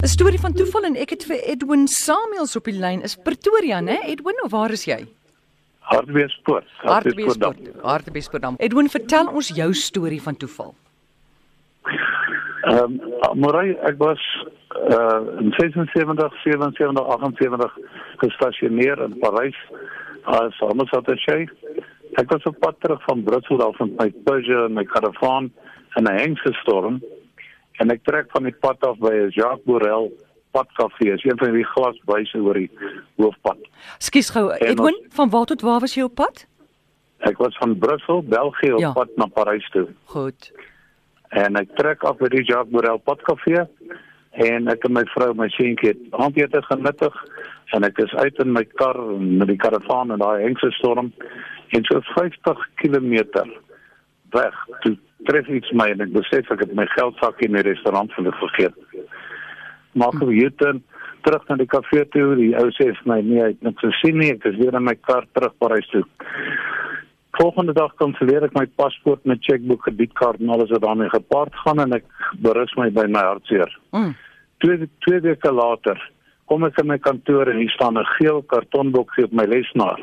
'n 0.00 0.08
Storie 0.08 0.40
van 0.40 0.54
toeval 0.56 0.86
en 0.88 0.94
ek 0.96 1.10
het 1.12 1.24
vir 1.28 1.42
Edwin 1.52 1.82
Samuels 1.86 2.56
op 2.56 2.64
die 2.64 2.72
lyn. 2.72 3.02
Is 3.04 3.18
Pretoria, 3.20 3.80
né? 3.84 3.98
Edwin, 4.08 4.38
of 4.44 4.50
waar 4.50 4.72
is 4.72 4.84
jy? 4.88 5.04
Hartbeespoort. 5.80 6.64
Hartbeespoort. 6.80 7.58
Hartbeespoort. 7.82 8.46
Edwin, 8.58 8.88
vertel 8.88 9.28
ons 9.28 9.50
jou 9.52 9.74
storie 9.74 10.22
van 10.22 10.36
toeval. 10.36 10.74
Ehm 11.84 12.96
um, 12.96 13.38
Morai, 13.40 13.76
ek 13.88 14.00
was 14.00 14.24
uh 14.88 15.20
in 15.40 15.52
76, 15.58 16.40
77, 16.44 17.04
78 17.04 17.76
gestasioneer 18.24 19.04
in 19.04 19.18
Parys 19.20 19.56
as 20.24 20.60
ambassadarsy. 20.60 21.48
Ek 22.16 22.32
was 22.32 22.44
op 22.48 22.56
pad 22.60 22.80
terug 22.80 23.04
van 23.04 23.22
Brussel 23.24 23.60
af 23.64 23.78
met 23.78 23.96
my 24.00 24.10
Peugeot 24.24 24.68
en 24.68 24.72
my 24.80 24.84
karavaan 24.84 25.52
en 25.96 26.04
'n 26.04 26.16
heng 26.16 26.36
gestorm 26.36 27.02
en 27.80 27.92
ek 27.94 28.04
trek 28.04 28.28
van 28.34 28.48
die 28.48 28.56
pad 28.64 28.82
af 28.86 28.98
by 29.00 29.12
'n 29.12 29.32
Jacques 29.36 29.64
Borel 29.64 30.10
padkafee, 30.50 31.14
is 31.14 31.24
een 31.24 31.38
van 31.38 31.52
die 31.52 31.64
glasbuise 31.64 32.38
oor 32.38 32.54
die 32.54 32.70
hoofpad. 33.16 33.58
Skus 33.98 34.30
gou, 34.30 34.50
Edwin, 34.52 34.96
ons, 34.96 35.14
van 35.14 35.30
waar 35.30 35.46
tot 35.46 35.62
waar 35.62 35.80
was 35.80 35.94
jy 35.94 36.02
op 36.02 36.14
pad? 36.14 36.46
Ek 37.18 37.38
was 37.38 37.56
van 37.56 37.78
Brussel, 37.78 38.22
België 38.22 38.72
op 38.72 38.80
ja. 38.80 38.92
pad 38.92 39.08
na 39.16 39.26
Parys 39.26 39.68
toe. 39.70 39.86
Goed. 40.04 40.50
En 41.28 41.56
ek 41.56 41.76
trek 41.76 42.02
af 42.02 42.16
by 42.18 42.28
die 42.28 42.42
Jacques 42.42 42.72
Borel 42.72 42.98
padkafee 42.98 43.66
en 44.30 44.68
ek 44.68 44.84
en 44.84 44.92
my 44.92 45.04
vrou, 45.14 45.34
my 45.34 45.48
seentjie, 45.48 45.94
aandete 46.10 46.62
genuttig 46.62 47.14
en 47.74 47.86
ek 47.86 47.98
is 47.98 48.14
uit 48.14 48.38
in 48.42 48.52
my 48.52 48.64
kar 48.64 48.98
met 49.18 49.48
die 49.48 49.58
karavaan 49.60 50.10
en 50.10 50.18
daai 50.18 50.42
hengse 50.42 50.70
storm 50.78 51.12
en 51.70 51.84
so 51.86 52.00
50 52.14 52.66
km 52.82 53.46
weg 54.34 54.56
toe 54.80 54.96
tref 55.28 55.48
iets 55.48 55.72
my 55.72 55.90
en 55.92 56.04
ek 56.06 56.12
besef 56.14 56.50
ek 56.50 56.64
het 56.64 56.72
my 56.76 56.86
geldsak 56.94 57.42
in 57.46 57.58
die 57.58 57.66
restaurant 57.66 58.12
vergeet. 58.14 58.74
Maak 59.92 60.16
hmm. 60.20 60.28
weer 60.28 60.52
dan 60.56 60.82
terug 61.26 61.48
na 61.48 61.56
die 61.60 61.68
kafee 61.68 62.06
toe. 62.14 62.34
Die 62.38 62.52
ou 62.58 62.68
sê 62.76 62.90
vir 62.96 63.10
my 63.10 63.20
nee, 63.26 63.42
ek 63.44 63.58
het 63.58 63.68
niks 63.68 63.86
gesien 63.86 64.20
nie. 64.20 64.30
Ek 64.36 64.46
is 64.50 64.58
weer 64.60 64.76
in 64.78 64.86
my 64.86 64.96
kar 65.08 65.26
terug 65.36 65.56
Parys 65.62 65.88
toe. 65.92 66.04
Volgende 67.40 67.72
dag 67.76 67.92
kom 68.00 68.12
verleer 68.18 68.44
ek 68.48 68.56
my 68.56 68.66
paspoort 68.76 69.22
met 69.28 69.42
chequeboek, 69.46 69.84
kredietkaart 69.86 70.42
en 70.42 70.50
alles 70.52 70.72
wat 70.74 70.82
daarmee 70.84 71.12
gepaard 71.12 71.54
gaan 71.64 71.80
en 71.84 71.94
ek 72.00 72.08
berus 72.44 72.72
my 72.76 72.90
by 72.94 73.06
my 73.08 73.22
hartseer. 73.24 73.70
Mm. 73.96 74.14
Twee 74.64 74.88
twee 75.06 75.22
weke 75.24 75.52
later 75.54 76.00
kom 76.50 76.66
ek 76.66 76.80
in 76.82 76.90
my 76.90 76.98
kantoor 76.98 77.48
en 77.52 77.60
hier 77.62 77.70
staan 77.76 77.98
'n 77.98 78.10
geel 78.18 78.42
kartonboksie 78.42 79.24
op 79.24 79.32
my 79.32 79.46
lesenaar. 79.46 80.02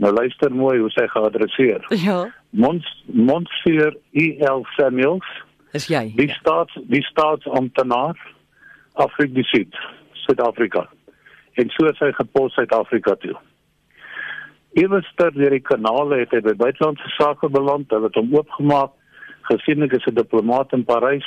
Nou 0.00 0.12
luister 0.16 0.52
mooi 0.54 0.78
hoe 0.80 0.90
sy 0.94 1.04
geadresseer. 1.12 1.84
Ja. 2.00 2.22
Mons 2.56 2.86
Monsieur 3.12 3.92
E.L. 4.16 4.64
Samuels. 4.76 5.26
Is 5.76 5.90
jy? 5.92 6.06
Die 6.16 6.30
staats 6.38 6.78
die 6.88 7.02
staatsamptenaar 7.04 8.16
Afrika 9.00 9.34
die 9.36 9.44
Suid, 9.44 9.76
Suid-Afrika. 10.24 10.86
En 11.60 11.68
so 11.76 11.86
het 11.86 12.00
hy 12.00 12.10
gepos 12.16 12.56
Suid-Afrika 12.56 13.14
toe. 13.20 13.36
Ewerster 14.80 15.34
deur 15.34 15.52
die 15.52 15.62
kanale 15.66 16.22
het 16.22 16.32
hy 16.34 16.40
by 16.46 16.56
buitelandse 16.58 17.12
sake 17.18 17.50
beland, 17.52 17.90
hulle 17.92 18.08
het 18.08 18.18
hom 18.18 18.32
oopgemaak, 18.38 18.96
gesien 19.50 19.82
ek 19.82 19.98
is 19.98 20.06
'n 20.06 20.14
diplomaat 20.14 20.72
in 20.72 20.84
Parys, 20.84 21.26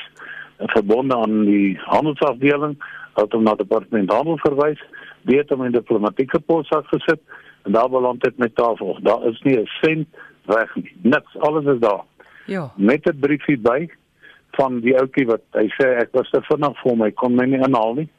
verbonde 0.73 1.15
aan 1.15 1.45
die 1.45 1.77
handelsafdeling, 1.85 2.75
het 3.15 3.33
hom 3.33 3.43
na 3.43 3.55
departement 3.55 4.11
handel 4.11 4.37
verwys, 4.37 4.81
weet 5.29 5.49
hom 5.49 5.63
in 5.65 5.71
diplomatieke 5.71 6.39
pos 6.39 6.69
gesit 6.69 7.21
en 7.63 7.71
daar 7.71 7.89
beland 7.89 8.21
dit 8.21 8.37
met 8.37 8.55
tafel. 8.55 8.97
Daar 9.01 9.25
is 9.25 9.41
nie 9.41 9.57
'n 9.57 9.69
sent 9.81 10.07
weg 10.45 10.75
nie. 10.75 10.95
Niks, 11.01 11.37
alles 11.37 11.65
is 11.65 11.79
daar. 11.79 12.03
Ja. 12.45 12.71
Met 12.75 13.05
'n 13.05 13.19
briefie 13.19 13.57
by 13.57 13.89
van 14.51 14.79
die 14.79 14.97
ouetjie 14.99 15.25
wat 15.25 15.41
hy 15.51 15.67
sê 15.77 15.87
ek 15.97 16.09
was 16.11 16.29
te 16.29 16.41
vinnig 16.41 16.81
vir 16.81 16.97
my 16.97 17.11
kon 17.11 17.35
my 17.35 17.45
nie 17.45 17.63
inhaal 17.67 17.93
nie. 17.93 18.09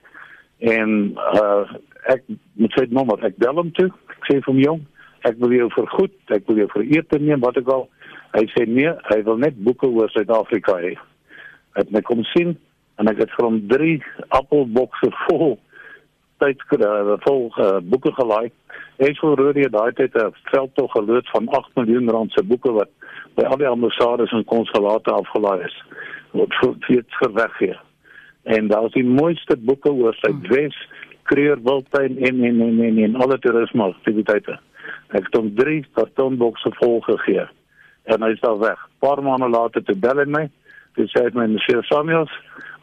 En 0.59 1.15
uh 1.35 1.65
ek 2.05 2.23
moet 2.53 2.75
sê 2.77 2.85
nommer, 2.93 3.25
ek 3.25 3.37
bel 3.37 3.55
hom 3.55 3.73
toe. 3.73 3.91
Ek 4.13 4.27
sê 4.29 4.35
vir 4.37 4.53
hom 4.53 4.59
jong, 4.61 4.81
ek 5.25 5.39
wil 5.41 5.53
jou 5.53 5.71
vergoed, 5.73 6.17
ek 6.29 6.47
wil 6.47 6.57
jou 6.57 6.69
vir 6.75 6.83
ete 6.99 7.19
neem 7.19 7.41
wat 7.41 7.57
ek 7.57 7.69
al. 7.69 7.89
Hy 8.35 8.45
sê 8.53 8.67
nee, 8.69 8.93
hy 9.09 9.23
wil 9.23 9.37
net 9.37 9.57
boeke 9.65 9.87
oor 9.87 10.11
Suid-Afrika 10.11 10.77
hê. 10.83 10.95
Het 11.79 11.91
my 11.91 12.01
kom 12.01 12.25
sien 12.25 12.57
en 12.99 13.09
ek 13.09 13.19
het 13.25 13.31
vir 13.37 13.47
hom 13.47 13.61
3 13.69 14.03
appelbokse 14.29 15.11
vol 15.27 15.59
tydskrifte 16.43 17.19
vol 17.25 17.49
uh, 17.59 17.79
boeke 17.83 18.13
gelaai. 18.17 18.51
Esel 19.03 19.37
Rodie 19.39 19.69
daai 19.71 19.93
tyd 19.93 20.15
'n 20.15 20.35
veldtog 20.51 20.93
geloods 20.93 21.31
van 21.31 21.49
8 21.49 21.75
miljoen 21.75 22.11
rand 22.11 22.33
se 22.33 22.43
boeke 22.43 22.73
wat 22.73 22.91
by 23.35 23.43
al 23.43 23.59
die 23.59 23.69
ambassades 23.69 24.33
en 24.33 24.45
konsulate 24.45 25.11
afgelaai 25.11 25.65
is 25.65 25.77
wat 26.33 26.55
vir 26.61 27.05
vir 27.19 27.33
weggee. 27.33 27.77
En 28.45 28.69
daar 28.69 28.85
is 28.85 28.93
die 28.93 29.05
mooiste 29.05 29.57
boeke 29.57 29.91
oor 29.91 30.15
sy 30.15 30.31
hmm. 30.31 30.49
Wes, 30.49 30.77
Kreur 31.23 31.59
Wildtuin 31.63 32.19
en 32.19 32.45
en 32.45 32.61
en 32.61 32.81
en, 32.85 32.99
en 32.99 33.17
alle 33.17 33.39
toerisme 33.39 33.83
aktiwiteite. 33.83 34.59
Ek 35.09 35.25
het 35.25 35.37
hom 35.39 35.55
3 35.55 35.85
kartonbokse 35.97 36.71
vol 36.81 37.01
gegee 37.01 37.47
en 38.05 38.23
hy 38.23 38.35
is 38.35 38.43
al 38.45 38.59
weg. 38.61 38.81
Paar 39.01 39.23
maande 39.23 39.49
later 39.49 39.83
te 39.83 39.95
bel 39.97 40.21
en 40.21 40.31
my, 40.31 40.45
hy 40.99 41.07
sê 41.11 41.25
my 41.35 41.47
Monsieur 41.49 41.83
Samuels, 41.89 42.31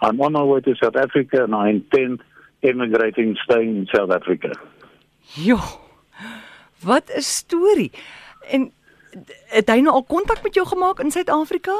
I'm 0.01 0.19
on 0.21 0.33
my 0.33 0.43
way 0.43 0.61
to 0.61 0.73
South 0.81 0.97
Africa 0.97 1.43
and 1.43 1.55
I 1.55 1.69
intend 1.69 2.23
immigrating 2.61 3.37
staying 3.37 3.75
in 3.77 3.85
South 3.85 4.11
Africa. 4.13 4.51
Jo. 5.33 5.57
Wat 6.83 7.11
'n 7.15 7.21
storie. 7.21 7.91
En 8.49 8.71
het 9.49 9.69
hy 9.69 9.79
nou 9.79 9.93
al 9.93 10.03
kontak 10.03 10.43
met 10.43 10.53
jou 10.53 10.67
gemaak 10.67 10.99
in 10.99 11.11
Suid-Afrika? 11.11 11.73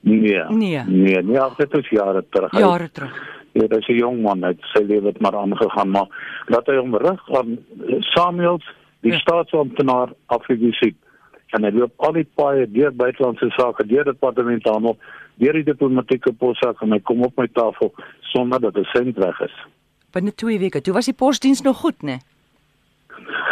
Nee. 0.00 0.44
Nee. 0.48 0.82
Nee, 0.86 1.22
nie 1.22 1.40
al 1.40 1.54
dit 1.56 1.74
is 1.74 1.88
jare 1.88 2.24
terug. 2.30 2.58
Jare 2.58 2.90
terug. 2.90 3.36
Ja, 3.52 3.66
dit 3.66 3.78
is 3.78 3.86
'n 3.88 3.92
jong 3.92 4.22
man, 4.22 4.42
hy 4.44 4.54
sy 4.60 4.82
lewe 4.82 5.06
het 5.06 5.20
maar 5.20 5.36
aangegaan, 5.36 5.90
maar 5.90 6.08
laat 6.46 6.66
hy 6.66 6.76
hom 6.76 6.96
rig 6.96 7.36
aan 7.36 7.58
Samuels, 8.00 8.64
die 9.00 9.12
ja. 9.12 9.18
staatsamptenaar 9.18 10.08
Afrika 10.26 10.92
en 11.56 11.64
hy 11.64 11.70
loop 11.72 12.04
al 12.04 12.12
die 12.18 12.26
paaie 12.36 12.66
deur 12.66 12.92
buitelandse 12.92 13.48
sake, 13.56 13.86
deur 13.88 14.04
departement 14.04 14.66
handel, 14.68 14.98
deur 15.40 15.52
die 15.52 15.64
diplomatieke 15.64 16.32
possak 16.32 16.82
en 16.84 16.92
hy 16.92 17.00
kom 17.00 17.24
op 17.26 17.36
my 17.40 17.46
tafel 17.56 17.92
sonder 18.32 18.60
dat 18.60 18.76
'n 18.76 18.84
sent 18.92 19.16
weg 19.16 19.40
is. 19.40 19.56
Binne 20.12 20.34
2 20.34 20.58
weke. 20.58 20.80
Toe 20.80 20.94
was 20.94 21.04
die 21.04 21.14
posdiens 21.14 21.60
nog 21.60 21.76
goed, 21.76 22.02
né? 22.02 22.18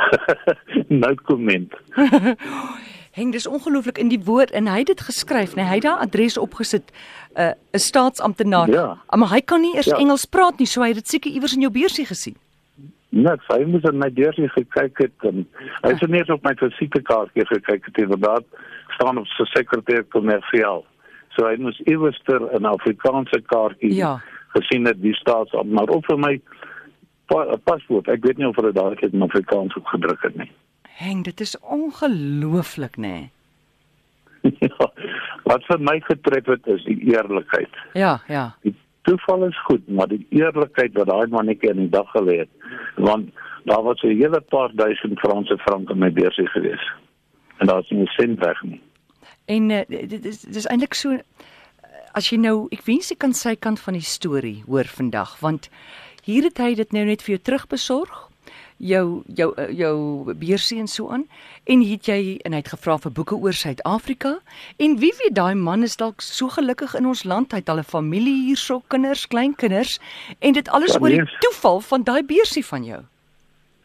Nou 1.03 1.15
komment. 1.15 1.75
Heng 3.17 3.33
dis 3.33 3.47
ongelooflik 3.47 3.99
in 3.99 4.11
die 4.13 4.21
woord 4.25 4.51
en 4.51 4.67
hy 4.69 4.83
het 4.83 4.91
dit 4.93 5.01
geskryf, 5.01 5.55
nee, 5.57 5.65
hy 5.65 5.79
het 5.79 5.87
daar 5.87 6.03
adres 6.05 6.37
opgesit, 6.37 6.91
uh, 6.93 7.43
'n 7.43 7.55
uh, 7.73 7.81
staatsamptenaar. 7.81 8.69
Ja. 8.71 8.99
Maar 9.17 9.31
hy 9.33 9.41
kan 9.41 9.61
nie 9.61 9.75
eers 9.75 9.89
ja. 9.89 9.97
Engels 9.97 10.25
praat 10.25 10.59
nie, 10.59 10.67
so 10.67 10.83
hy 10.85 10.89
het 10.93 11.01
dit 11.01 11.09
seker 11.09 11.31
iewers 11.31 11.55
in 11.55 11.65
jou 11.65 11.73
beursie 11.73 12.05
gesien. 12.07 12.37
Nee, 13.09 13.37
hy 13.49 13.65
moes 13.65 13.87
in 13.89 13.99
my 13.99 14.11
beursie 14.13 14.49
gekyk 14.49 14.99
het 14.99 15.25
en 15.25 15.47
hy 15.81 15.93
het 15.95 16.09
net 16.09 16.31
op 16.31 16.45
my 16.45 16.53
fisieke 16.61 17.01
kaartjie 17.03 17.47
gekyk 17.47 17.89
het 17.89 17.99
inderdaad 18.05 18.45
staan 18.97 19.19
op 19.19 19.27
sy 19.33 19.47
sekretêr 19.55 20.05
kommersiaal. 20.13 20.85
So 21.37 21.49
hy 21.49 21.57
moes 21.57 21.81
iewers 21.89 22.21
ter 22.29 22.41
'n 22.61 22.69
Afrikaanse 22.69 23.41
kaartjie 23.47 23.95
ja. 23.95 24.21
Gesien 24.57 24.89
het 24.89 25.01
die 25.03 25.15
staatsamptenaar 25.21 25.93
of 25.97 26.05
vir 26.11 26.19
my 26.19 26.35
pa 27.31 27.57
paspoort. 27.69 28.09
Ek 28.13 28.25
weet 28.27 28.41
nie 28.41 28.49
of 28.49 28.59
hulle 28.61 28.73
daai 28.77 28.97
keer 29.01 29.15
in 29.15 29.27
Afrikaans 29.27 29.77
ook 29.77 29.95
gedruk 29.95 30.23
het 30.29 30.37
nie. 30.43 30.51
Heng, 30.97 31.25
dit 31.27 31.41
is 31.45 31.57
ongelooflik, 31.61 32.97
nê? 32.97 33.29
ja, 34.63 34.91
wat 35.51 35.65
vir 35.69 35.83
my 35.83 35.99
getref 36.07 36.49
het 36.55 36.69
is 36.77 36.85
die 36.89 36.99
eerlikheid. 37.13 37.81
Ja, 37.99 38.17
ja. 38.33 38.47
Die 38.65 38.75
toeval 39.09 39.49
is 39.49 39.59
goed, 39.67 39.85
maar 39.89 40.09
die 40.11 40.23
eerlikheid 40.35 40.97
wat 40.99 41.11
daai 41.11 41.27
mannetjie 41.35 41.73
in 41.75 41.85
die 41.85 41.93
dag 41.93 42.09
gelê 42.15 42.41
het, 42.45 42.73
want 42.97 43.35
daar 43.67 43.83
was 43.83 44.03
'n 44.03 44.17
hele 44.23 44.41
paar 44.41 44.71
duisend 44.75 45.19
Franse 45.19 45.59
franke 45.59 45.93
in 45.93 45.99
my 45.99 46.13
beursie 46.13 46.47
gewees. 46.47 46.93
En 47.59 47.67
daar 47.67 47.81
is 47.81 47.91
nie 47.91 48.03
'n 48.03 48.07
sent 48.07 48.39
weg 48.39 48.63
nie. 48.63 48.81
En 49.45 49.71
uh, 49.71 49.81
dit 49.89 50.25
is 50.25 50.41
dit 50.41 50.57
is 50.57 50.67
eintlik 50.67 50.95
so 50.95 51.19
as 52.17 52.33
jy 52.33 52.39
nou, 52.41 52.69
ek 52.73 52.83
wens 52.87 53.13
ek 53.13 53.19
kan 53.19 53.33
sy 53.33 53.55
kant 53.55 53.79
van 53.81 53.95
die 53.95 54.05
storie 54.05 54.63
hoor 54.67 54.89
vandag, 54.89 55.37
want 55.41 55.71
Hier 56.27 56.43
het 56.43 56.59
hy 56.59 56.73
dit 56.75 56.91
nou 56.95 57.05
net 57.07 57.21
vir 57.23 57.37
jou 57.37 57.43
terugbesorg. 57.47 58.15
Jou 58.83 59.23
jou 59.39 59.47
eh, 59.63 59.71
jou 59.79 60.35
beursie 60.35 60.81
en 60.83 60.89
so 60.91 61.07
aan. 61.15 61.23
En 61.71 61.85
het 61.87 62.09
jy 62.11 62.19
en 62.43 62.57
hy 62.57 62.59
het 62.65 62.73
gevra 62.73 62.97
vir 63.05 63.13
boeke 63.15 63.39
oor 63.39 63.55
Suid-Afrika. 63.55 64.33
En 64.83 64.97
wie 64.99 65.13
weet 65.21 65.37
daai 65.39 65.55
man 65.55 65.87
is 65.87 65.95
dalk 65.97 66.25
so 66.27 66.51
gelukkig 66.51 66.97
in 66.99 67.07
ons 67.07 67.23
land. 67.25 67.55
Hy 67.55 67.63
het 67.63 67.71
al 67.71 67.79
'n 67.79 67.87
familie 67.87 68.49
hierso 68.49 68.83
kinders 68.89 69.27
kleinkinders. 69.31 70.01
En 70.41 70.53
dit 70.53 70.69
alles 70.69 70.95
ja, 70.95 71.01
oor 71.01 71.15
die 71.15 71.23
nee. 71.23 71.39
toeval 71.41 71.81
van 71.81 72.03
daai 72.03 72.23
beursie 72.27 72.67
van 72.67 72.85
jou. 72.85 73.03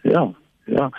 Ja 0.02 0.34
ja. 0.66 0.90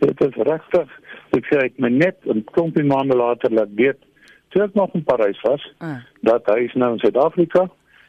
Dit 0.00 0.20
is 0.20 0.34
regtig 0.34 0.88
ek 1.30 1.44
sê 1.46 1.62
ek 1.62 1.78
my 1.78 1.88
net 1.88 2.18
'n 2.26 2.42
klompie 2.44 2.84
maande 2.84 3.14
later 3.14 3.52
laat 3.52 3.70
weet 3.74 4.02
toe 4.48 4.62
ek 4.62 4.74
nog 4.74 4.94
in 4.94 5.04
Parys 5.04 5.40
was 5.42 5.64
uh. 5.78 5.98
dat 6.20 6.46
hy 6.46 6.64
is 6.68 6.74
nou 6.74 6.92
in 6.92 7.02
Suid-Afrika 7.02 7.68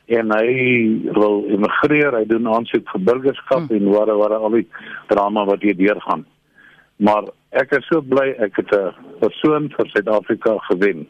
en 0.09 0.31
hy 0.33 0.53
wil 1.13 1.43
immigreer, 1.53 2.15
hy 2.17 2.25
doen 2.25 2.47
aansoek 2.49 2.87
vir 2.93 3.03
burgerskap 3.11 3.67
hmm. 3.67 3.75
en 3.77 3.91
waar 3.93 4.13
waar 4.17 4.37
al 4.39 4.57
die 4.57 4.67
drama 5.11 5.45
wat 5.45 5.61
hier 5.61 5.77
deurgaan. 5.77 6.25
Maar 6.97 7.29
ek 7.61 7.77
is 7.77 7.85
so 7.87 8.01
bly 8.01 8.33
ek 8.41 8.57
het 8.61 8.73
'n 8.73 8.93
persoon 9.19 9.69
vir 9.75 9.93
Suid-Afrika 9.93 10.57
gewen. 10.71 11.07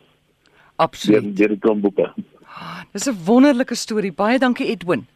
Absoluut. 0.75 1.35
Deur 1.35 1.55
die 1.55 1.59
klomboeke. 1.59 2.13
Dis 2.91 3.07
'n 3.07 3.17
wonderlike 3.25 3.75
storie. 3.75 4.11
Baie 4.11 4.39
dankie 4.39 4.67
Edwin. 4.67 5.07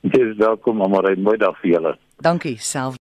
Dis 0.00 0.36
welkom, 0.36 0.82
'n 0.82 1.20
mooi 1.22 1.36
dag 1.36 1.60
vir 1.60 1.70
julle. 1.70 1.96
Dankie 2.20 2.56
self. 2.58 2.96